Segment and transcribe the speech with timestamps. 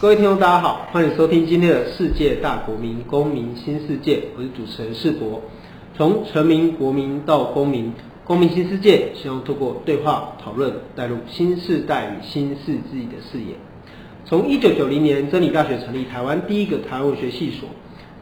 [0.00, 5.42] 各位听众，大家好，欢迎收听今天的世界大国民公民新世界，我是主持人世博。
[5.96, 7.92] 从臣民、国民到公民，
[8.22, 13.56] 公民新世界，希望透过对话讨论，带入新世代与新世纪的视野。
[14.24, 17.68] 从一九九零年真理大学成立台湾第一个台湾文学系所，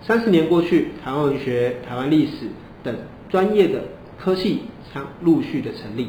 [0.01, 2.49] 三十年过去，台湾文学、台湾历史
[2.83, 2.97] 等
[3.29, 3.81] 专业的
[4.19, 4.63] 科系
[4.95, 6.09] 将陆续的成立，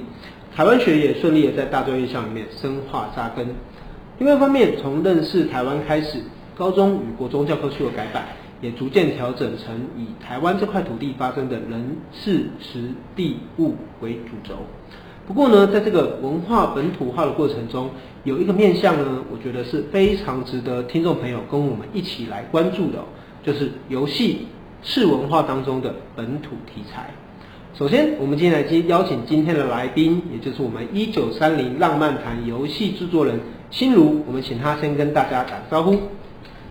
[0.56, 3.46] 台湾学也顺利的在大专院校里面深化扎根。
[4.20, 6.20] 另外一方面，从认识台湾开始，
[6.56, 8.26] 高中与国中教科书的改版，
[8.62, 14.56] 也逐渐调整成以台湾这块土地发生的人事时地物为主轴。
[15.28, 17.92] 不过呢，在这个文化本土化的过程中，
[18.24, 22.98] 有一个面向呢，我觉得是非常值得听众朋友跟我们一起来关注的，
[23.44, 24.48] 就是游戏
[24.82, 27.12] 是文化当中的本土题材。
[27.76, 33.40] 首先，我们今天来接邀请今天的来宾，也就是我们一九三零浪漫谈游戏制作人
[33.72, 34.24] 心如。
[34.26, 35.94] 我们请他先跟大家打招呼。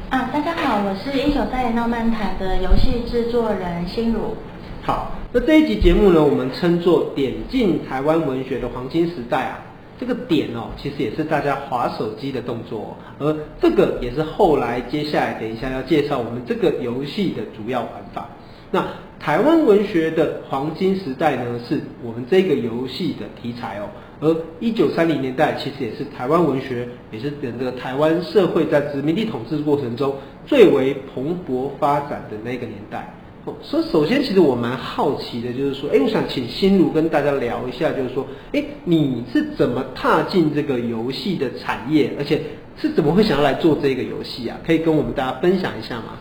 [0.09, 4.37] 啊，大家好，我是一九三零浪漫谈的游戏制作人心如。
[4.83, 9.59] 好，那这一集节目呢，我们称作点进台湾文学的黄金时代啊。
[9.99, 18.29] 这个点哦，其实也是大家滑手机的动作，而这个也是后来接下来等一下要介绍我们这个游戏的主要玩法。
[18.71, 18.85] 那
[19.19, 23.89] 台湾文学的黄金时代呢，是我们这个游戏的题材哦。
[24.19, 30.15] 而一九三零年代其实也是台湾文学，也是整个台湾社会在殖民地统治过程中
[30.47, 33.13] 最为蓬勃发展的那个年代。
[33.45, 42.41] 哦，所以首先其实我蛮好奇的，就是说，哎，我想请心如跟大家聊一下，就是说，哎，你是怎么踏进这个游戏的产业，而且
[42.77, 44.59] 是怎么会想要来做这个游戏啊？
[44.67, 46.15] 可以跟我们大家分享一下吗？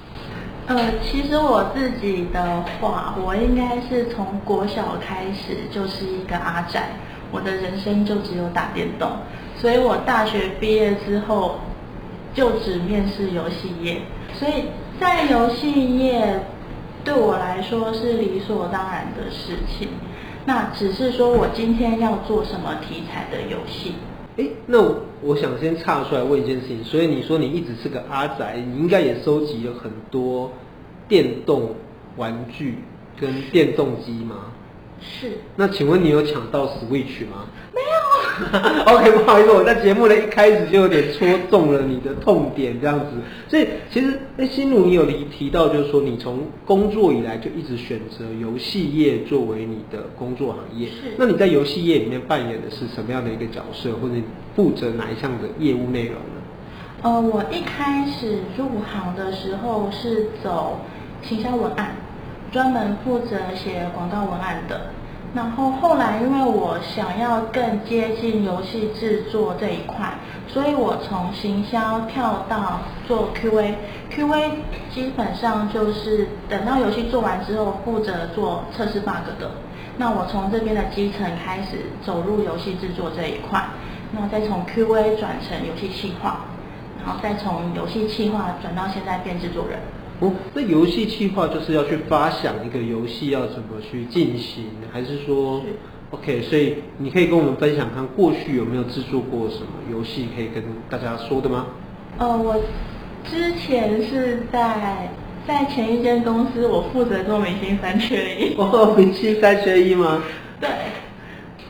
[0.67, 6.89] 呃，其实我自己的话，我应该是从国小开始就是一个阿宅，
[7.31, 9.07] 我的人生就只有打电动，
[9.55, 11.59] 所以我大学毕业之后
[12.33, 14.01] 就只面试游戏业，
[14.33, 14.65] 所以
[14.99, 16.39] 在游戏业
[17.03, 19.89] 对我来说是理所当然的事情。
[20.47, 23.93] 那只是说我今天要做什么题材的游戏。
[24.37, 30.51] 哎，那我，我想先岔出来问一件事情，所以你说你一直是个阿宅，你应该也收集了很多
[31.07, 31.73] 电动
[32.17, 32.79] 玩具
[33.19, 34.51] 跟电动机吗？
[34.99, 35.33] 是。
[35.55, 37.47] 那请问你有抢到 Switch 吗？
[37.73, 37.84] 没有。
[38.85, 43.05] OK，不好意思，我在节目的一开始就有点戳中了你的痛点，这样子。
[43.47, 50.87] 所以其实，那心如你有提提到，就是说你从工作以来就一直选择游戏业作为你的工作行业。
[50.89, 51.13] 是。
[51.17, 54.23] 那你在游戏业里面扮演的是什么样的一个角色，或者你
[54.55, 56.41] 负责哪一项的业务内容呢？
[57.03, 60.81] 呃，我一开始入行的时候是走
[61.21, 61.95] 行销文案，
[62.51, 64.89] 专门负责写广告文案的。
[65.35, 70.13] 然后后来，因为我想要更接近游戏制作这一块，
[70.47, 74.51] 所以我从行销跳到做 QA，QA
[74.93, 79.51] 基本上就是等到游戏做完之后，负责做测试 bug 的。
[79.97, 83.61] 那我从这边的基层开始走入游戏制作这一块，
[84.13, 86.45] 那再从 QA 转成游戏企划，
[87.03, 89.79] 然后再从游戏企划转到现在变制作人。
[90.21, 95.65] 哦，那游戏企划就是要去发想一个游戏要怎么去进行，还是说是
[96.11, 96.41] ，OK？
[96.43, 101.67] 所以你可以跟我们分享看过去有没有制作过什么游戏可以跟大家说的吗？
[102.17, 102.55] 呃，我
[103.29, 105.11] 之前是在
[105.45, 108.55] 在前一间公司，我负责做明星三缺一。
[108.57, 110.23] 哦，明星三缺一吗？
[110.61, 110.69] 对。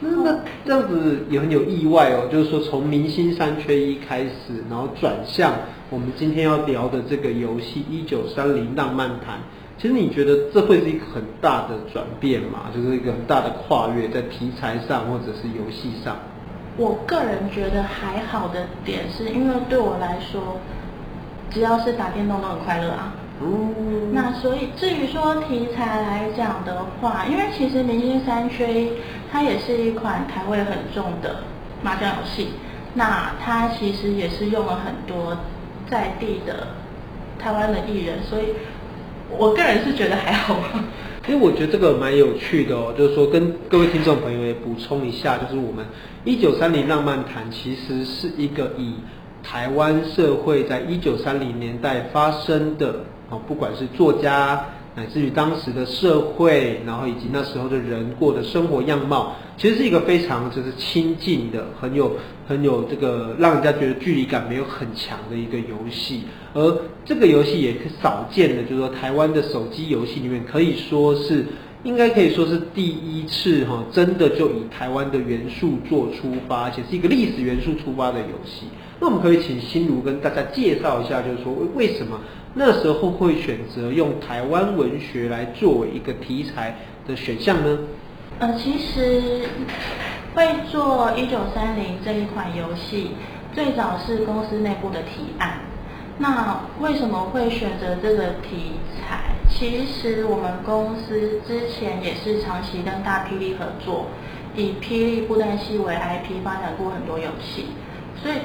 [0.01, 5.53] 那那这样子也很有意外哦，就是说从明星三缺一开始，然后转向
[5.95, 9.37] 我们今天要聊的这个游戏《一九三零浪漫谈》。
[9.77, 12.63] 其实你觉得这会是一个很大的转变吗？
[12.75, 16.17] 就是一个很大的跨越，在题材上或者是游戏上？
[16.75, 20.59] 我个人觉得还好的点是因为对我来说，
[21.49, 23.13] 只要是打电动都很快乐啊。
[23.41, 28.87] 嗯，那所以至于说题材来讲的话，因为其实《明星三缺一》
[29.31, 31.37] 它也是一款台味很重的
[31.81, 32.49] 麻将游戏，
[32.93, 35.37] 那它其实也是用了很多
[35.89, 36.67] 在地的
[37.39, 38.53] 台湾的艺人，所以
[39.37, 40.57] 我个人是觉得还好。
[41.27, 45.85] 因为我觉得这个蛮有趣的哦，就是说跟各位听众朋友也补充一下，就是我们
[46.23, 48.93] 《一九三零浪漫谈》其实是一个以
[49.43, 52.95] 台湾社会在一九三零年代发生的。
[53.47, 54.65] 不管是作家、
[54.95, 62.15] 乃至于当时的社会，然后以及那时候的人过的生活样貌，其实是一个非常就是亲近的，很有
[62.47, 66.23] 很有这个让人家觉得距离感没有很强的一个游戏。
[66.53, 71.45] 而这个游戏也是少见的，就是说台湾的手机游戏里面可以说是。
[71.83, 78.65] 应该可以说是第一次哈，真的就以台湾的元素做出发，而且是一个历史元素出发的游戏。
[78.99, 82.19] 那我们可以请心如跟大家介绍一下，就是说为什么
[82.57, 86.73] 那时候会选择用台湾文学来作为一个题材
[87.05, 87.77] 的选项呢？
[88.39, 89.41] 呃，其实
[90.33, 93.11] 会做一九三零这一款游戏，
[93.53, 95.59] 最早是公司内部的提案。
[96.17, 99.35] 那为什么会选择这个题材？
[99.49, 104.05] 其实我们公司之前也是长期跟大霹雳合作，
[104.55, 107.65] 以霹雳布袋戏为 IP 发展过很多游戏，
[108.15, 108.35] 所以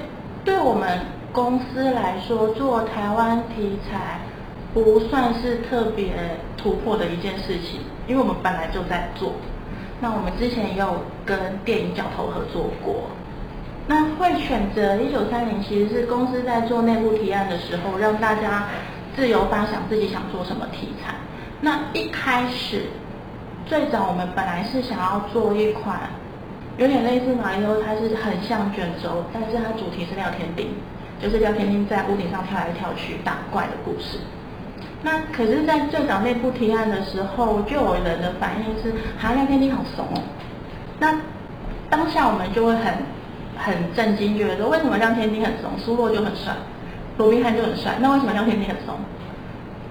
[0.44, 0.98] 对我们
[1.32, 4.18] 公司来说，做台湾题材
[4.74, 6.12] 不算是特别
[6.56, 9.32] 突破的一件事情，因为我们本来就在做。
[10.00, 13.04] 那我们之前也有跟电影角头合作过。
[13.86, 18.64] 那会选择一九三零，其实是公司在做内部提案的时候，让大家
[19.14, 21.14] 自由发想自己想做什么题材。
[21.60, 22.86] 那一开始，
[23.66, 26.00] 最早我们本来是想要做一款
[26.78, 30.68] 有点类似马里奥，它是很像卷轴，但是它主题是廖天丁，
[31.22, 34.18] 就是廖天丁在屋顶上跳来跳去打怪的故事。
[35.02, 40.22] 那可是，在最早内部提案的时候，就有人的反应是，哈，廖天丁好怂哦。
[40.98, 41.14] 那
[41.88, 42.94] 当下我们就会很。
[43.62, 46.54] 很震惊，觉得说为什么廖天丁很怂，苏洛就很帅，
[47.18, 48.94] 罗宾汉就很帅，那为什么廖天丁很怂？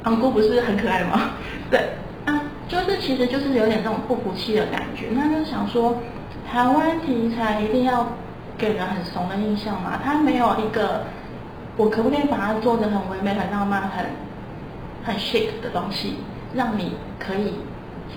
[0.06, 1.34] 昂姑不是很可爱吗？
[1.70, 1.80] 对，
[2.26, 5.10] 啊，就是其实就是有点那种不服气的感觉。
[5.12, 5.96] 那就想说，
[6.52, 8.08] 台湾题材一定要
[8.58, 10.00] 给人很怂的印象嘛？
[10.04, 11.04] 它没有一个，
[11.80, 14.06] 我可不可以把它做得很唯美、很浪漫、很
[15.06, 16.16] 很 chic 的东西，
[16.54, 17.54] 让你可以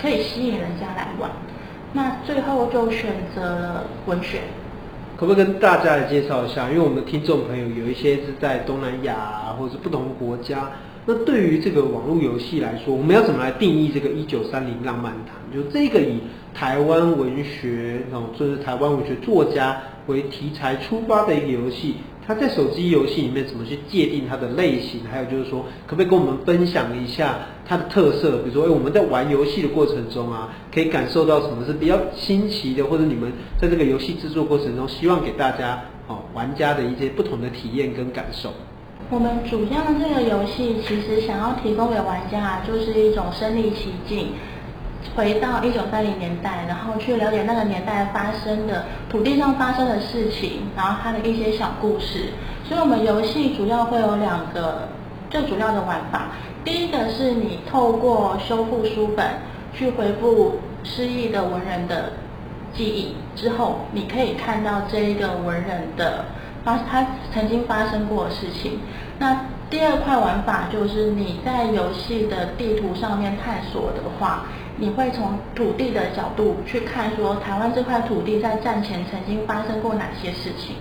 [0.00, 1.30] 可以吸引人家来玩？
[1.92, 4.40] 那最后就选择了文学。
[5.16, 6.68] 可不可以跟大家来介绍一下？
[6.70, 10.68] 因为我们的听众朋友有一些是在东南亚，或者是不同国家。
[11.06, 15.36] 那对于这个网络游戏来说，我们要怎么来定义这个一九三零浪漫谈？
[15.54, 16.18] 就这个以
[16.52, 21.98] 台湾文学，哦，就是台湾文学作家为题材出发的一个游戏。
[22.24, 25.00] 它在手机游戏里面怎么去界定它的类型？
[25.10, 27.36] 还有就是说，可不可以跟我们分享一下
[27.66, 28.38] 它的特色？
[28.38, 38.52] 比如说，哎，我们在玩游戏的过程中啊，可以感受到什么是比较新奇的，或者你们在这个游戏制作过程中，希望给大家哦玩家的一些不同的体验跟感受。
[39.10, 44.28] 我们主要这个游戏其实想要提供给玩家啊，就是一种身临其境。
[45.14, 52.30] 回到一九三零年代，然后去了解那个年代发生的土地上发生的事情，然后它的一些小故事。
[52.64, 54.88] 所以，我们游戏主要会有两个
[55.28, 56.28] 最主要的玩法。
[56.64, 59.26] 第一个是你透过修复书本
[59.74, 62.12] 去回复失忆的文人的
[62.72, 66.24] 记忆之后，你可以看到这一个文人的
[66.64, 68.78] 发他曾经发生过的事情。
[69.18, 74.44] 那第二块玩法就是你在游戏的地图上面探索的话。
[74.82, 80.74] 你会从土地的角度去看，说台湾这块土地在战前曾经发生过哪些事情？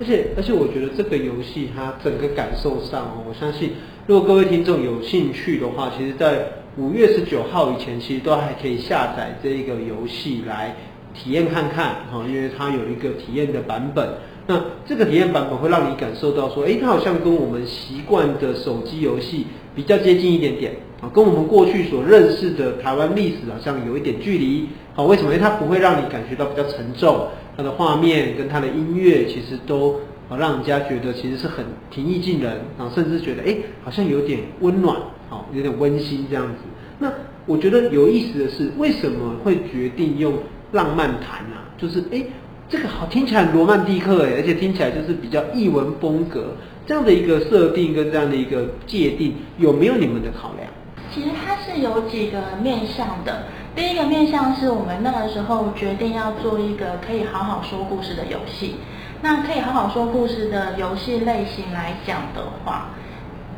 [0.00, 3.72] 而且，而且我觉得这个游戏它整个感受上，我相信
[4.06, 6.46] 如果各位听众有兴趣的话，其实在
[6.78, 10.74] 五月十九号以前，其实都还可以下载这个游戏来
[11.12, 14.08] 体验看看哈，因为它有一个体验的版本。
[14.46, 24.68] 那这个体验版本会让你感受到说，诶，它好像跟我们习惯的手机游戏比较接近一点点啊，跟我们过去所认识的台湾历史好像有一点距离。
[24.94, 25.32] 好，为什么？
[25.32, 27.26] 因为它不会让你感觉到比较沉重，
[27.56, 34.96] 它的画面跟它的音乐其实都啊让人家觉得其实是很平易近人啊，甚至觉得诶，好像有点温暖，
[35.28, 36.58] 好，有点温馨这样子。
[36.98, 37.12] 那
[37.46, 40.34] 我觉得有意思的是，为什么会决定用
[40.72, 41.66] 浪漫谈啊？
[41.76, 42.26] 就是诶。
[42.66, 50.68] 这个好听起来很罗曼蒂克诶，而且听起来就是比较艺文风格这样的一个设定跟这样的一个界定，有没有你们的考量？
[51.12, 53.44] 其实它是有几个面向的。
[53.74, 58.76] 第一个面向是我们那个时候决定要做一个可以好好说故事的游戏。
[59.22, 62.90] 那可以好好说故事的游戏类型来讲的话，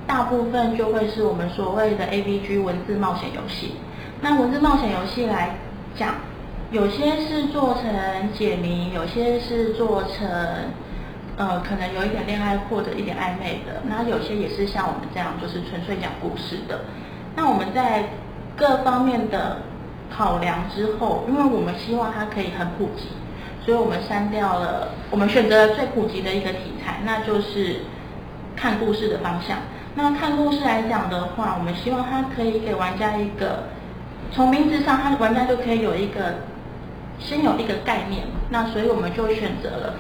[0.07, 3.73] 大部分就会是我们所谓的 AVG 文字冒险游戏。
[4.21, 5.57] 那文字冒险游戏来
[5.97, 6.15] 讲。
[6.73, 10.29] 有些是做成解谜，有些是做成，
[11.37, 13.83] 呃，可能有一点恋爱或者一点暧昧的。
[13.89, 16.81] 那有些也是像我们这样，就是纯粹讲故事的。
[17.35, 18.05] 那我们在
[18.57, 19.59] 各方面的
[20.11, 23.09] 考量之后，因为我们希望它可以很普及，
[23.65, 27.83] 所以我们删掉了，我们选择了最普及的一个题材，那就是
[28.57, 29.59] 看故事的方向。
[29.95, 33.65] 那看故事来讲的话，我们希望它可以给玩家一个
[34.33, 36.37] 从名字上，他玩家就可以有一个
[37.19, 38.25] 先有一个概念。
[38.49, 39.95] 那所以我们就选择了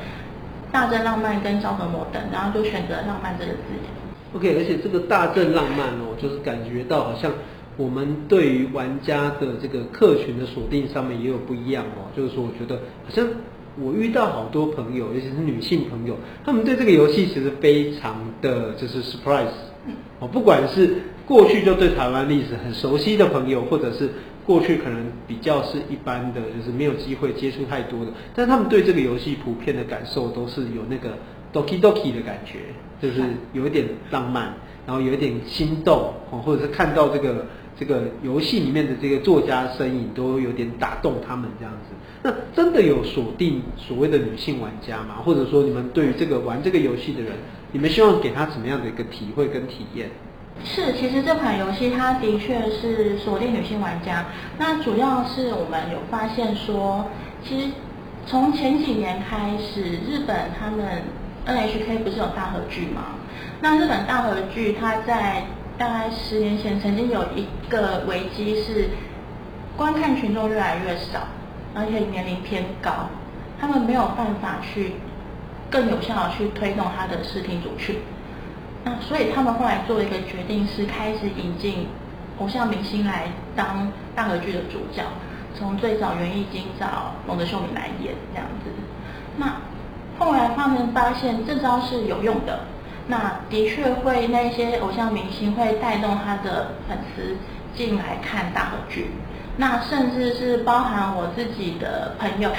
[0.72, 3.90] 大正浪漫跟昭和摩登，然后就选择浪漫这个字眼。
[4.34, 7.32] OK，而且这个大正浪漫哦，就是感觉到好像
[7.76, 12.10] 我们对于玩家的这个客群的锁定上面也有不一样哦。
[12.14, 13.26] 就是说，我觉得好像
[13.80, 19.46] 我遇到好多朋友，尤其是女性朋友，他们对这个游戏其实非常的就是 surprise。
[20.18, 20.96] 哦，不管是
[21.26, 24.10] 过去就对台湾历史很熟悉的朋友，或者是
[24.46, 31.18] 过去可能比较是一般的，就是没有机会接触太多的，但他们对这个游戏普遍的感受都是有那个
[31.52, 32.60] doki doki 的感觉，
[33.02, 33.22] 就是
[33.52, 34.54] 有一点浪漫，
[34.86, 37.44] 然后有一点心动，哦，或者是看到这个
[37.76, 41.94] 这个游戏里面的这个作家身影，都有点打动他们这样子。
[42.22, 45.16] 那真的有锁定所谓的女性玩家吗？
[45.24, 47.32] 或者说你们对于这个玩这个游戏的人？
[47.72, 50.08] 你们希望给他怎么样的一个体会跟体验？
[50.64, 54.24] 是，其实这款游戏它的确是锁定女性玩家。
[54.58, 57.06] 那主要是我们有发现说，
[57.44, 57.70] 其实
[58.26, 61.02] 从前几年开始，日本他们
[61.46, 63.14] NHK 不是有大河剧吗？
[63.60, 65.44] 那日本大河剧它在
[65.78, 68.88] 大概十年前曾经有一个危机是，
[69.76, 71.20] 观看群众越来越少，
[71.74, 73.08] 而且年龄偏高，
[73.60, 74.92] 他们没有办法去。
[75.68, 77.96] 更有效的去推动他的视听族群，
[78.86, 81.88] 那所以他们后来做一个决定，是开始引进
[82.38, 83.24] 偶像明星来
[83.56, 85.02] 当大河剧的主角，
[85.58, 88.70] 从最早袁艺经找瀧泽秀敏来演这样子。
[89.36, 89.56] 那
[90.20, 92.60] 后来他们发现这招是有用的，
[93.08, 97.36] 那的确会那些偶像明星会带动他的粉丝
[97.74, 99.10] 进来看大河剧，
[99.56, 102.52] 那甚至是包含我自己的朋友，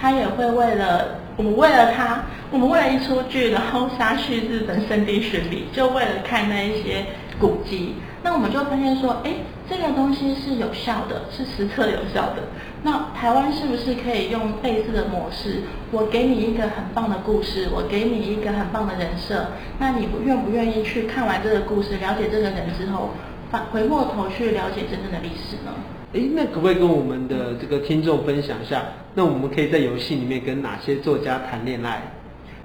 [0.00, 1.21] 他也会为了。
[1.36, 7.04] 我们为了他，我们为了一出剧，然后杀去日本圣地巡礼，就为了看那一些
[7.38, 7.94] 古迹。
[8.22, 9.32] 那我们就发现说，哎，
[9.68, 12.42] 这个东西是有效的，是实测有效的。
[12.84, 15.62] 那台湾是不是可以用类似的模式？
[15.90, 19.46] 我给你一个很棒的故事，我给你一个很棒的人设，
[19.78, 23.10] 那你愿不愿意去看完这个故事，了解这个人之后，
[23.52, 25.70] 返回过头去了解真正的历史呢？
[26.14, 28.82] 哎，那可不可以跟我们的这个听众分享一下？
[29.14, 32.02] 那我们可以在游戏里面跟哪些作家谈恋爱？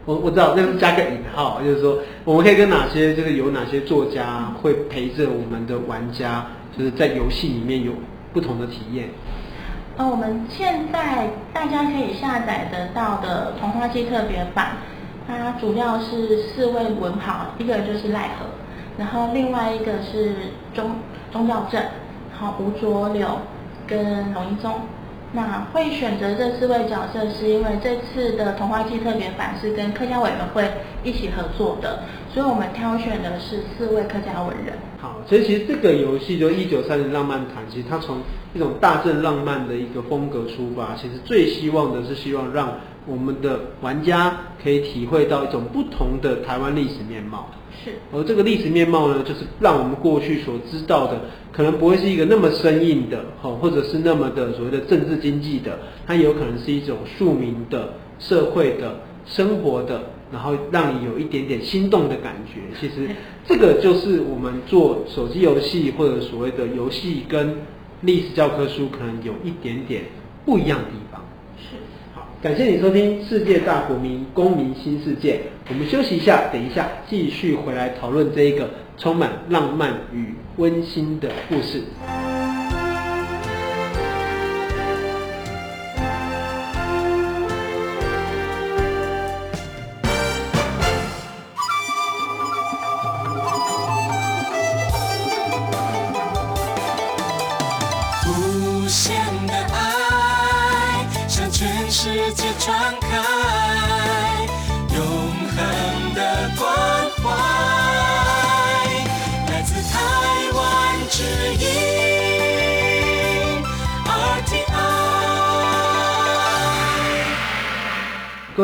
[0.06, 6.46] 我我知道，那是加个引号，就是说我们可以跟哪些，就是有哪些作家会陪着我们的玩家，
[6.78, 7.92] 就是在游戏里面有
[8.32, 9.10] 不同的体验。
[9.98, 14.68] 呃，我们现在大家可以下载得到的《童话祭特别版》，
[15.28, 18.46] 它主要是四位文豪，一个就是赖和，
[18.98, 20.36] 然后另外一个是
[20.74, 20.92] 宗
[21.32, 21.82] 宗教正。
[22.40, 23.28] 好，吴浊流
[23.88, 24.74] 跟龙一宗，
[25.32, 30.70] 那会选择这四位角色，是因为这次的童话季特别版是跟客家委员会
[31.04, 34.76] 一起合作的，所以我们挑选的是四位客家文人。
[35.00, 38.18] 好，所以其实这个游戏就《一九三零浪漫谈》，其实它从
[38.56, 42.74] 一种大正浪漫的一个风格出发，其实最希望的是希望让
[43.06, 47.48] 我们的玩家可以体会到一种不同的台湾历史面貌。
[47.86, 51.22] 是，而这个历史面貌呢，就是让我们过去所知道的，
[51.54, 55.78] 可能不会是一个那么生硬的，或者是那么的所谓的政治经济的，
[56.08, 58.96] 它有可能是一种庶民的、社会的、
[59.28, 62.62] 生活的，然后让你有一点点心动的感觉。
[62.80, 63.10] 其实
[63.46, 67.56] 这个就是我们做手机游戏或者所谓的游戏跟
[68.02, 70.04] 历史教科书可能有一点点
[70.46, 71.24] 不一样的地方。
[71.58, 71.76] 是。
[72.14, 75.36] 好感谢你收听《世界大国民公民新世界》，
[75.70, 81.82] 我们休息一下，等一下继续回来讨论这一个充满浪漫与温馨的故事。
[102.68, 102.74] 各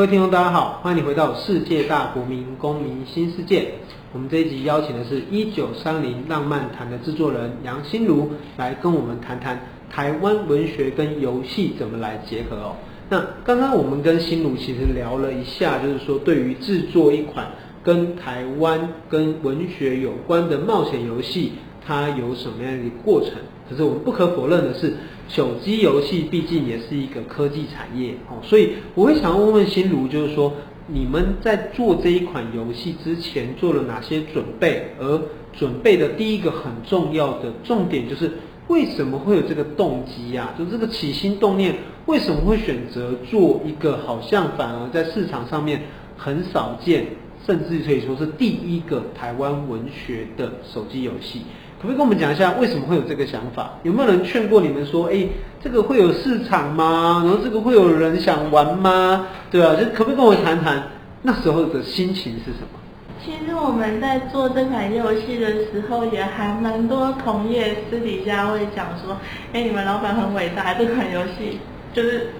[0.02, 3.76] 位听众，大家好，欢迎你回到世界大国民公民新世界。
[4.12, 12.76] 我们这一集邀请的是一九三零浪漫谈的制作人杨心如，来跟我们谈谈台湾文学跟游戏怎么来结合哦。
[13.10, 17.52] 那刚刚我们跟心如其实聊了一下，就是说对于制作一款
[17.84, 21.54] 跟台湾跟文学有关的冒险游戏，
[21.86, 23.32] 它有什么样的过程？
[23.70, 24.94] 可是我们不可否认的是。
[25.30, 30.54] 手机游戏毕竟也是一个科技产业哦，所以我会想问问心如，就是说，
[30.86, 34.90] 你们在做这一款游戏之前做了哪些准备？
[35.00, 35.22] 而
[35.54, 38.32] 准备的第一个很重要的重点就是，
[38.74, 40.50] 为什么会有这个动机呀？
[40.58, 41.76] 就这个起心动念，
[42.08, 45.84] 为什么会选择做一个好像反而在市场上面
[46.18, 47.06] 很少见，
[47.46, 51.44] 甚至可以说是第一个台湾文学的手机游戏？
[51.80, 53.78] 可不可以跟我们讲一下，为什么会有这个想法？
[53.84, 55.28] 有没有人劝过你们说，哎，
[55.62, 57.22] 这个会有市场吗？
[57.24, 59.28] 然后这个会有人想玩吗？
[59.52, 59.76] 对啊？
[59.76, 60.82] 就可不可以跟我谈谈
[61.22, 62.80] 那时候的心情是什么？
[63.24, 69.18] 其实我们在做这款游戏的时候，也还蛮多同业私底下会讲说，
[69.54, 71.60] 哎，你们老板很伟大，这款游戏
[71.94, 72.32] 就是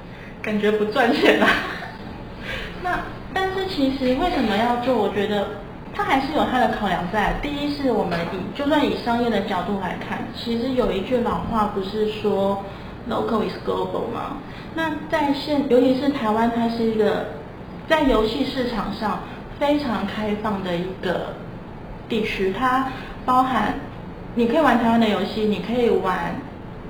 [0.42, 1.48] 感觉不赚钱啊。
[2.84, 3.00] 那
[3.34, 4.96] 但是其实为什么要做？
[4.96, 5.48] 我觉得。
[5.96, 7.36] 它还是有它的考量在。
[7.40, 12.64] 第一是我们以就算以商业的角度来看，其实有一句老话不是说
[13.08, 14.38] “local is global” 吗？
[14.74, 17.28] 那在现，尤其是台湾，它是一个
[17.88, 19.20] 在游戏市场上
[19.64, 21.34] 非常开放的一个
[22.10, 22.52] 地区。
[22.52, 22.92] 它
[23.26, 23.76] 包含
[24.36, 26.36] 你可以玩台湾的游戏，你可以玩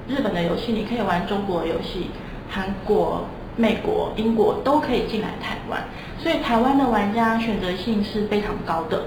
[0.07, 2.09] 日本的游戏，你可以玩中国游戏，
[2.49, 3.25] 韩国。
[3.55, 5.79] 美国、英国都可以进来台湾，
[6.17, 9.03] 所以台湾的玩家选择性是非常高的。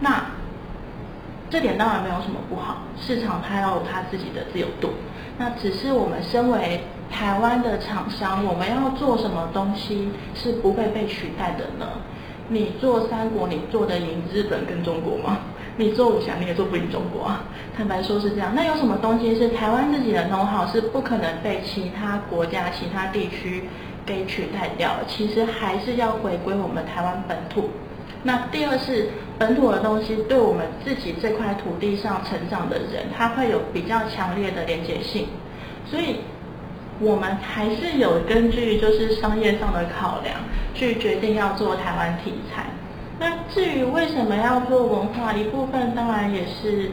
[0.00, 0.24] 那
[1.50, 4.88] 这点当然没有什么不好，市场它要有它自己的自由度。
[5.36, 11.86] 那只是我们身为台湾的厂商，我们要做什么东西是不会被取代的呢？
[12.52, 15.38] 你做三国，你做得赢日本跟中国吗？
[15.78, 17.42] 你做武侠，你也做不赢中国啊。
[17.74, 18.52] 坦白说是这样。
[18.54, 23.64] 那有什么东西是台湾自己的东西是不可能被其他国家、其他地区
[24.04, 24.90] 给取代掉？
[25.08, 27.70] 其实还是要回归我们台湾本土。
[28.22, 35.26] 那第二是本土的东西，对我们自己这块土地上成长的人，他会有比较强烈的连结性。
[35.86, 36.16] 所以，
[37.00, 40.36] 我们还是有根据就是商业上的考量，
[40.74, 42.66] 去决定要做台湾题材。
[43.18, 46.90] 那至于为什么要做文化，一部分当然也是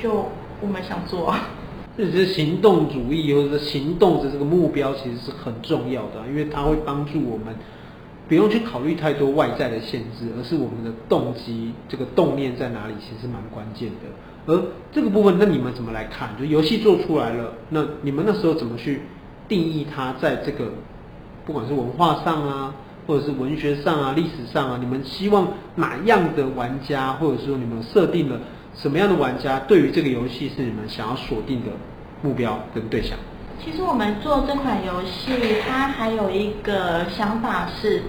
[0.00, 0.28] 就
[0.60, 1.48] 我们想做啊。
[1.96, 7.54] 这是行动主义或者是行动的这个目标，其实是很重要的，因为它会帮助我们
[8.28, 14.08] 不用去考虑太多外在的限制，而是我们的动机这个动念在哪里，其实蛮关键的。
[14.46, 16.30] 而这个部分，那你们怎么来看？
[16.38, 19.02] 就游戏做出来了，那你们那时候怎么去
[19.48, 20.72] 定义它在这个
[21.46, 22.74] 不管是文化上啊？
[23.04, 28.38] 或者是文学上啊、历史上啊，你们希望哪样的玩家，或者说你们设定了
[28.76, 31.66] 什么样的玩家，对于这个游戏是你们想要锁定的
[32.22, 33.18] 目标跟对象？
[33.64, 35.32] 其实我们做这款游戏，
[35.68, 38.02] 它还有一个想法是，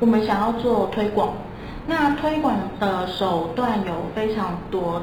[0.00, 1.34] 我们想要做推广。
[1.86, 5.00] 那推广的手段有非常多，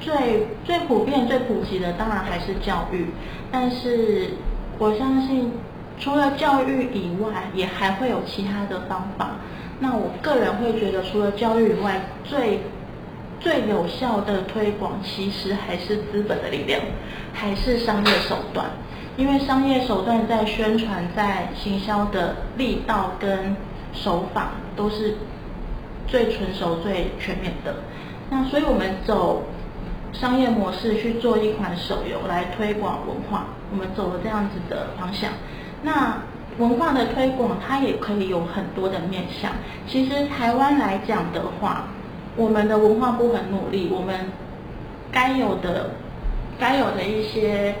[0.00, 3.06] 最最普遍、最普及的当然还是教育，
[3.50, 4.30] 但是
[4.78, 5.52] 我相信。
[5.98, 9.30] 除了教育以外，也还会有其他的方法。
[9.80, 12.60] 那我个人会觉得，除了教育以外，最
[13.40, 16.82] 最有效的推广，其实还是资本的力量，
[17.32, 18.66] 还是商业手段。
[19.16, 23.56] 因为商业手段在宣传、在行销的力道跟
[23.94, 25.14] 手法，都是
[26.06, 27.74] 最纯熟、最全面的。
[28.28, 29.42] 那所以我们走
[30.20, 35.30] 商业模式去做一款手游来推广文化，我们走了这样子的方向。
[35.82, 36.16] 那
[36.58, 39.52] 文化的推广，它也可以有很多的面向。
[39.86, 41.84] 其实台湾来讲的话，
[42.34, 44.18] 我们的文化部很努力，我们
[45.12, 45.90] 该有的、
[46.58, 47.74] 该有的一些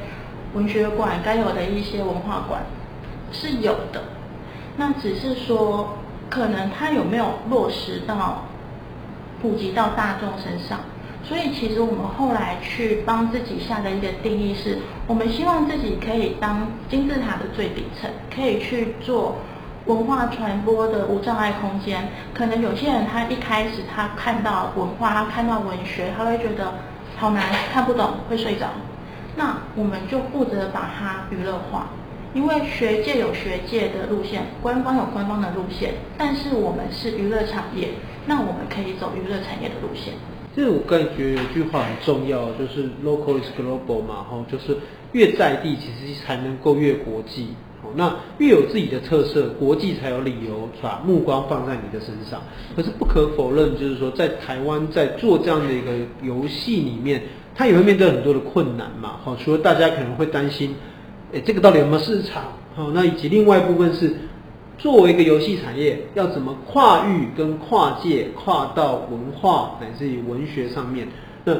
[0.52, 2.60] 文学馆、该有的一些文化馆
[3.32, 4.02] 是有的。
[4.76, 5.96] 那只是说，
[6.28, 8.42] 可能它有没有落实到
[9.40, 10.80] 普及到大众身上？
[11.26, 19.36] 所以，其实我们后来去帮自己下的一个定义是，我们希望自己可以当金字塔的最底层，可以去做
[19.86, 22.08] 文化传播的无障碍空间。
[22.32, 26.74] 可能有些人他一开始他看到文化，他看到文学，他会觉得
[27.16, 28.68] 好难，看不懂，会睡着。
[29.34, 31.88] 那我们就负责把它娱乐化，
[32.34, 37.88] 因为学界有学界的路线，官方有官方的路线，但是我们是娱乐产业，
[38.26, 40.14] 那我们可以走娱乐产业的路线。
[40.56, 44.74] 其实我个人觉得有句话很重要，就是 local is global 嘛，吼，就是
[45.12, 47.48] 越在地，其实才能够越国际。
[47.94, 52.42] 那越有自己的特色，国际才有理由把目光放在你的身上。
[52.74, 55.92] 可是不可否认，就是说在台湾在做这样的一个
[56.22, 57.20] 游戏里面，
[57.54, 60.74] 它也会面对很多的困难嘛，好，除了大家可能会担心，
[61.32, 62.44] 诶，这个到底有没有市场？
[62.74, 64.10] 好，那以及另外一部分是。
[64.78, 71.08] 作为一个游戏产业，要怎么跨域跟跨界，跨到文化乃至于文学上面？
[71.44, 71.54] 那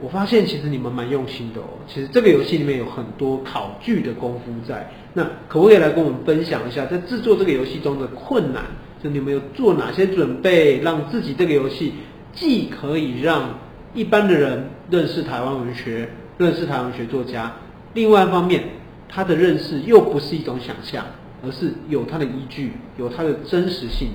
[0.00, 1.64] 我发现其实你们蛮用心的哦。
[1.86, 4.90] 其实这个游戏里面有很多考据的功夫在。
[5.12, 8.64] 那可不可以来跟我们分享一下，在制作这个游戏中的困难
[9.02, 11.94] 就你们有做哪些准备，让自己这个游戏
[12.32, 13.58] 既可以让
[13.92, 17.52] 一般的人认识台湾文学，认识台湾文学作家，
[17.94, 18.62] 另外一方面，
[19.08, 21.04] 他的认识又不是一种想象，
[21.44, 24.10] 而是有它的依据，有它的真实性，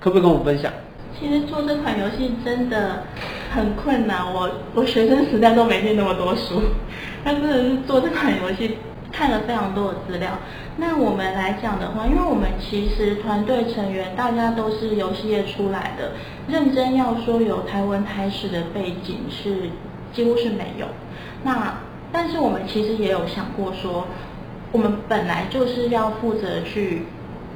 [0.00, 0.72] 可不可以跟我们分享？
[1.18, 3.04] 其实做这款游戏真的
[3.52, 6.60] 很困难，我我学生时代都没念那么多书，
[7.22, 8.78] 但真的是做这款游戏
[9.12, 10.30] 看了非常多的资料。
[10.76, 16.10] 那我们来讲的话，因为我们其实团队成员大家都是游戏业出来的，
[16.48, 19.70] 认真要说有台湾台史的背景是
[20.12, 20.86] 几乎是没有。
[21.44, 21.78] 那
[22.10, 24.08] 但是我们其实也有想过说，
[24.74, 27.04] 我们本来就是要负责去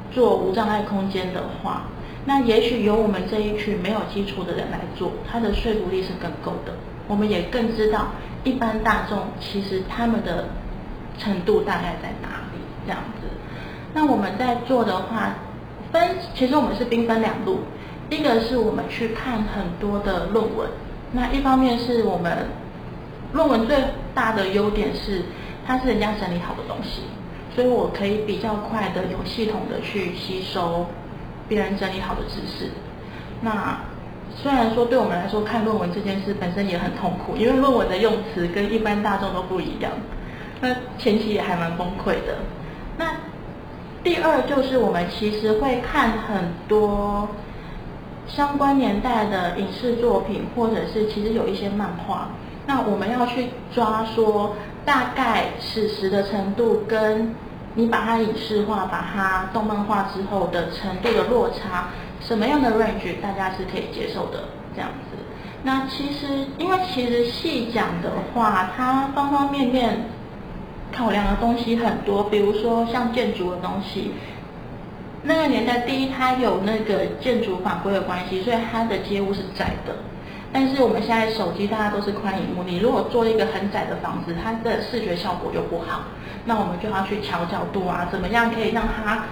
[0.09, 1.81] 做无障碍空间的话。
[2.25, 6.71] 那也许由我们这一群没有基础的人来做，他的说服力是更够的。
[7.09, 8.07] 我们也更知道
[8.45, 10.45] 一般大众其实他们的
[11.17, 13.27] 程度大概在哪里这样子。
[13.93, 15.33] 那我们在做的话，
[15.91, 17.59] 分其实我们是兵分两路，
[18.09, 20.69] 一个是我们去看很多的论文，
[21.11, 22.47] 那一方面是我们
[23.33, 23.75] 论文最
[24.15, 25.23] 大的优点是
[25.69, 27.03] 它是人家整理好的东西，
[27.53, 30.87] 所以我可以比较快的有系统的去吸收。
[31.47, 32.69] 别人整理好的知识，
[33.41, 33.79] 那
[34.35, 39.91] 虽然说对我们来说看论文这件事本身也很痛苦，因为论文的用词跟一般大众都不一样，
[40.61, 42.37] 那前期也还蛮崩溃的。
[42.97, 43.15] 那
[44.03, 47.27] 第二就是我们其实会看很多
[48.27, 52.29] 相关年代的影视作品，或者是其实有一些漫画，
[52.67, 54.55] 那我们要去抓说
[54.89, 57.35] 大概史实的程度跟。
[57.75, 64.39] 你把它影视化，把它动漫化之后的程度的落差，什么样的 range 大家是可以接受的？
[64.73, 65.15] 这样子。
[65.61, 70.05] 那其实，因为其实细讲的话，它方方面面
[70.91, 74.11] 考量的东西很多，比如说像建筑的东西。
[75.21, 79.93] 那个年代，第一它有那个建筑法规的关系，所以它的街屋是窄的。
[80.51, 86.01] 但是我们现在手机大家都是宽屏幕，你如果做一个很窄的房子，它的视觉效果就不好。
[86.45, 89.25] 那我们就要去调角度啊，怎么样可以让它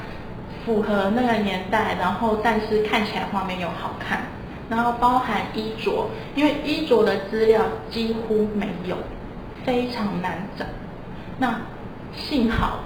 [0.64, 4.24] 符合那个年代，然后但是看起来画面又好看，
[4.70, 8.96] 然后包含衣着，因为衣着的资料几乎没有，
[9.64, 10.66] 非常难找。
[11.40, 11.62] 那
[12.14, 12.80] 幸好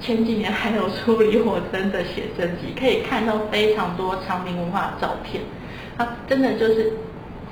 [0.00, 5.42] 前几年还有出李火珍的写真集，可以看到非常多长明文化的照片，
[5.96, 6.92] 它真的就是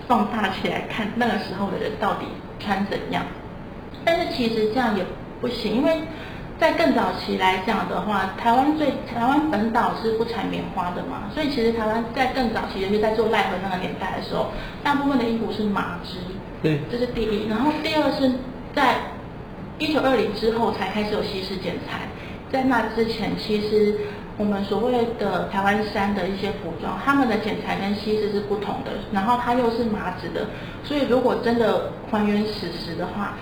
[0.06, 2.26] 放大起来看那个时候的人到底
[2.58, 3.24] 穿怎样。
[4.04, 5.04] 但是其实这样也。
[5.42, 6.00] 不行，因为
[6.56, 14.52] 在更早期来讲的话，台湾最台湾本岛是不产棉花的嘛，所以其实台湾在更早期，尤其在做赖和那个年代的时候，
[14.84, 16.18] 大部分的衣服是麻织，
[16.62, 17.48] 对，这是第一。
[17.48, 18.32] 然后第二是
[18.72, 18.94] 在
[19.80, 22.02] 一九二零之后才开始有西式剪裁，
[22.52, 23.96] 在那之前，其实
[24.36, 30.46] 我们所谓的台湾山的一些服装，他们的剪裁跟西式是不同的，然后它又是麻质的，
[30.84, 33.34] 所以如果真的还原史实的话。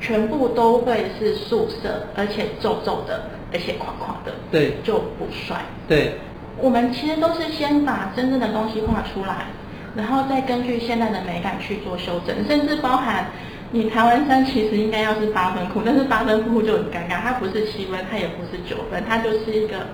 [0.00, 5.58] 全部都会是素色，而且皱皱的，而且垮垮的，对，就不帅。
[5.86, 6.14] 对，
[6.58, 9.46] 我们其实都是先把真正的东西画出来，
[9.94, 13.26] 然后再根据现在的美感去做修正，甚至包含
[13.70, 19.86] 你台湾山其实应该要是八分裤，但是八分裤就很尴尬，它不是七分，它也不是九分，它就是一个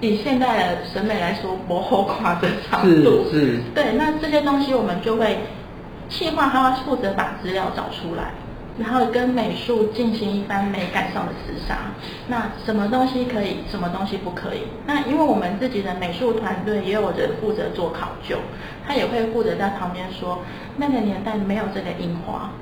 [0.00, 3.24] 以现代的审美来说，薄厚垮的长度。
[3.30, 3.60] 是是。
[3.74, 5.38] 对，那这些东西我们就会
[6.08, 8.30] 企划，他会负责把资料找出来。
[8.78, 11.78] 然后跟美术进行一番美感上的厮杀，
[12.28, 14.60] 那什么东西可以，什么东西不可以？
[14.86, 18.36] 那因为我们自己的美术团队也有人负责做考究，
[18.86, 20.38] 他也会负责在旁边说，
[20.76, 22.52] 那个年代没有这个印花，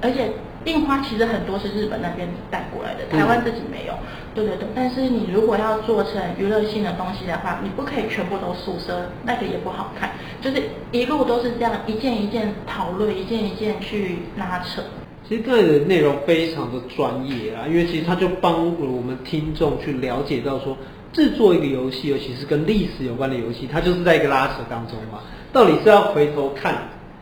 [0.00, 0.30] 而且
[0.64, 3.94] 印花其实很多是日本那边带过来的，台湾自己没有。
[4.34, 10.10] 对对对，但是你如果要做成娱乐性的东西的话，你不可以全部都素色，那个也不好看。
[10.40, 14.82] 就是一路都是这样一件一件讨论，一件一件去拉扯。
[15.28, 20.76] 其实这的内容非常的专业啊，因为其实它就帮我们听众去了解到说，
[21.12, 25.20] 制作一个游戏，尤其是跟历史有关的游戏，它就是在一个拉扯当中嘛。
[25.52, 26.74] 到底是要回头看，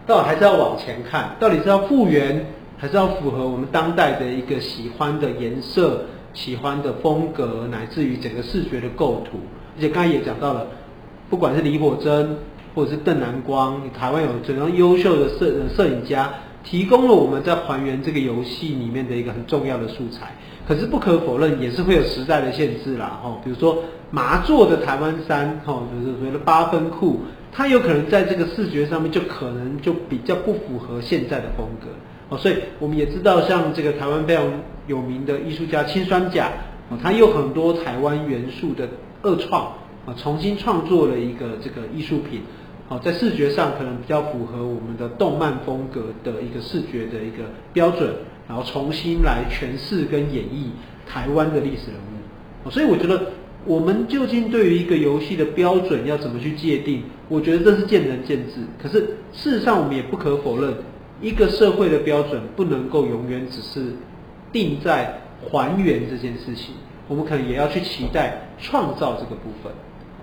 [0.07, 1.37] 到底还是要往前看？
[1.41, 2.47] 到底是要复原，
[2.81, 9.39] 还是要符合我们当代的一个喜欢的颜色、喜欢的风格，乃至于整个视觉的构图？
[9.77, 10.67] 而且刚才也讲到了，
[11.29, 12.39] 不管是李火珍
[12.75, 16.33] 或者是邓南光，台湾有怎样优秀的摄摄影家。
[16.63, 20.35] 提供了我们在还原这个游戏里面的一个很重要的素材，
[20.69, 31.89] 可是不可否认也是会有时代的限制啦，哈，比如说麻做的台湾衫，哈，就是所谓的八分裤，它有可能在这个视觉上面就可能就比较不符合现在的风格，
[32.31, 34.45] 哦，所以我们也知道像这个台湾非常
[34.87, 36.51] 有名的艺术家青酸甲，
[36.89, 38.89] 哦，它有很多台湾元素的
[39.23, 39.67] 二创，
[40.07, 42.41] 啊，重新创作了一个这个艺术品，
[42.89, 48.15] 好，在视觉上可能比较符合我们的动漫风格的一个视觉的一个标准，
[48.49, 50.71] 然后重新来诠释跟演绎
[51.07, 52.01] 台湾的历史人
[52.65, 53.33] 物，所以我觉得
[53.65, 58.61] 我们究竟对于一个游戏的标准要怎么去界定，我觉得这是见仁见智。
[58.81, 60.73] 可是事实上，我们也不可否认，
[61.21, 63.93] 一个社会的标准不能够永远只是
[64.53, 66.75] 定在还原这件事情，
[67.09, 69.73] 我们可能也要去期待创造这个部分。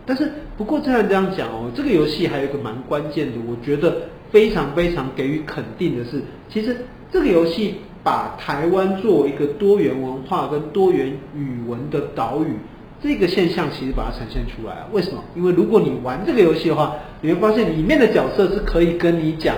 [0.06, 6.78] 但是，不过这样这样讲哦，这个游戏还有一个蛮关键的，我觉得非常非常给予肯定的是，其实
[7.12, 12.54] 这个游戏把台湾作为一个多元文化跟多元语文的岛屿，
[13.02, 14.86] 这个现象其实把它呈现出来。
[14.94, 15.22] 为什么？
[15.36, 19.58] 因为如果你玩这个游戏的话，你会发现里面的角色是可以跟你讲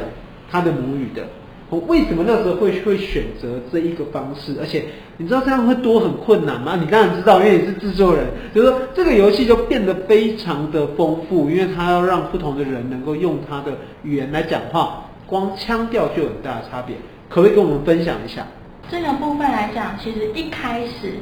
[0.51, 1.27] 他的母语的。
[1.71, 4.57] 我为什么那时候会会选择这一个方式？
[4.59, 4.85] 而且
[5.17, 6.75] 你知道这样会多很困难吗？
[6.75, 8.25] 你当然知道，因为你是制作人。
[8.55, 16.95] 就是说这个游戏就变得非常的丰富，因为它要让不同的人能够用他的语言来讲话，光腔调就有很大的差别。
[17.29, 18.47] 可不可以跟我们分享一下？
[18.89, 21.19] 这个部分来讲，其实一开始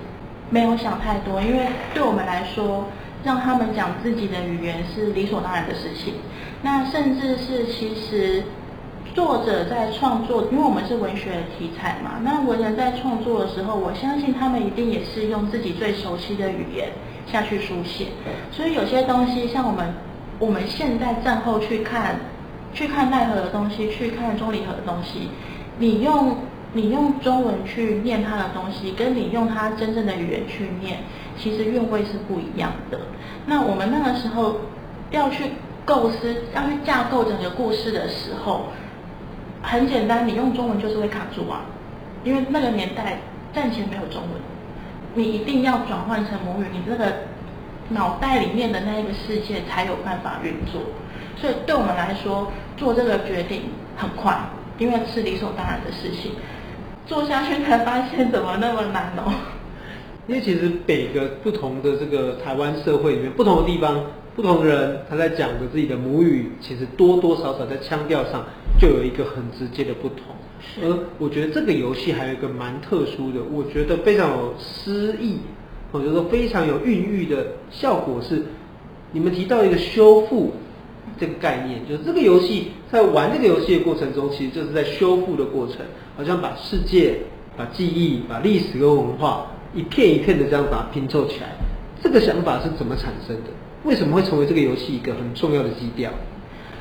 [0.50, 2.86] 没有想太多，因为对我们来说，
[3.26, 6.14] 让他们讲自己的语言是理所当然的事情。
[6.62, 8.44] 那甚至是其实。
[9.18, 16.90] 作者在创作，因为我们是文学的题材嘛，那文人在创作的时候，我相信他们一定也是用自己最熟悉的语言
[17.26, 18.10] 下去书写。
[18.52, 19.92] 所以有些东西，像我们
[20.38, 22.16] 我们现在战后去看，
[22.76, 25.30] 去看奈何的东西，去看钟离和的东西，
[25.80, 26.38] 你用
[26.74, 31.00] 你用中文去念他的东西，跟你用他真正的语言去念，
[31.40, 33.00] 其实韵味是不一样的。
[33.48, 34.58] 那我们那个时候
[35.10, 35.54] 要去
[35.86, 38.68] 构思，要去架构整个故事的时候。
[39.68, 41.60] 很简单，你用中文就是会卡住啊，
[42.24, 43.20] 因为那个年代
[43.54, 44.42] 战前没有中文，
[45.14, 47.12] 你一定要转换成母语，你这个
[47.90, 50.82] 脑袋里面的那一个世界才有办法运作。
[51.36, 53.64] 所以对我们来说，做这个决定
[53.98, 54.34] 很快，
[54.78, 56.32] 因为是理所当然的事情。
[57.06, 59.34] 做下去才发现怎么那么难哦。
[60.28, 64.02] 因为其实每个不同的这个台湾社会里面，不同的地方。
[64.38, 68.46] 不同人，他在讲着自己的母语，其实多多少少在腔调上
[68.80, 70.28] 就有一个很直接的不同。
[70.84, 75.38] 而我觉得这个游戏还有一个蛮特殊的，我觉得非常有诗意，
[75.92, 78.44] 或者说非常有孕育的效果是，
[79.12, 80.52] 你们提到一个修复
[81.20, 85.78] 这个概念，就是这个游戏在玩这个游戏的过程中，其实就是在修复的过程，
[86.16, 87.18] 好像把世界、
[87.58, 91.56] 把记忆、把历史跟文化一片一片的这样把它拼凑起来。
[92.04, 93.50] 这个想法是怎么产生的？
[93.88, 96.12] 为什么会成为这个游戏一个很重要的基调？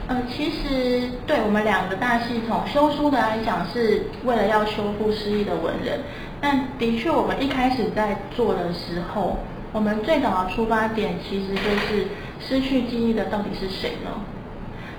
[0.09, 6.01] 呃，其实对我们两个大系统修书的来讲，是为了要修复失忆的文人。
[6.41, 9.39] 但的确，我们一开始在做的时候，
[9.73, 12.09] 我们最早的出发点其实就是
[12.41, 14.11] 失去记忆的到底是谁呢？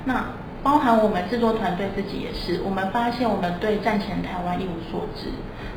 [0.05, 0.25] 那
[0.63, 5.27] 包含我们制作团队自己也是，我们发现我们对战前台湾一无所知，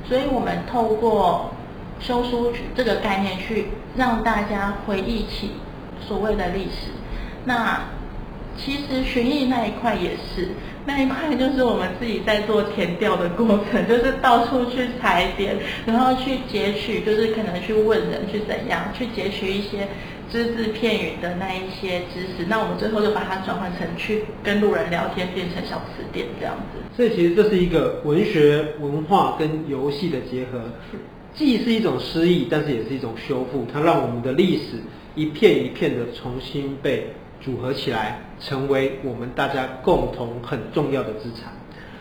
[0.08, 1.50] 所以我们透过
[1.98, 3.66] 修书这个概念去
[3.96, 5.50] 让大家回忆起。
[6.06, 6.90] 所谓的历史，
[7.44, 7.80] 那
[8.56, 10.48] 其实寻艺那一块也是，
[10.84, 19.88] 那一块就是我们自己在做填调的过程， 就是到处去踩点，然后去截取，就是可能去问人去怎样，去截取一些
[20.30, 26.80] 只字片语的那一些知识，那我们最后就把它转换成去跟路人聊天，变成小词典这样子。
[26.94, 30.60] 所以其实这是一个文学文化跟游戏的结合，
[31.34, 34.76] 既是一种诗意，但是也是一种修复，它让我们的历史。
[35.20, 37.08] 一片一片的重新被
[37.42, 41.52] 组合起来，成为我们大家共同很重要的资产。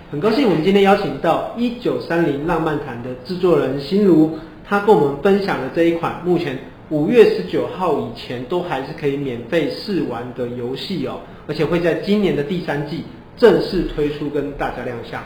[0.09, 6.57] 很高兴我们今天邀请到一九三零浪漫谈的制作人心如，他跟我们分享了这一款目前
[6.89, 13.03] 五月十九号以前都还是可以免费试玩的游戏哦，而且会在今年的第三季
[13.35, 15.21] 正式推出跟大家亮相。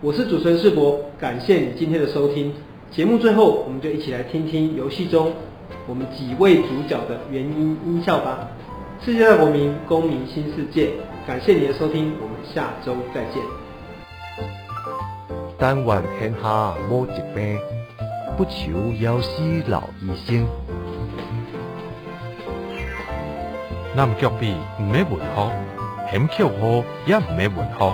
[0.00, 2.52] 我是主持人世博，感谢你今天的收听。
[2.90, 5.32] 节目最后，我们就一起来听听游戏中。
[5.86, 8.48] 我们几位主角的原音音效吧。
[9.00, 10.90] 世界大国民，公民新世界。
[11.26, 13.42] 感谢你的收听，我们下周再见。
[15.58, 17.58] 但愿天下无疾病，
[18.36, 20.46] 不求夭寿老医生。
[23.94, 25.50] 南极比唔免问候，
[26.10, 27.92] 很巧合也唔免问候。